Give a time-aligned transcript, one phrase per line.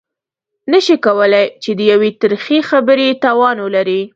[0.71, 4.01] نه شي کولای چې د يوې ترخې خبرې توان ولري.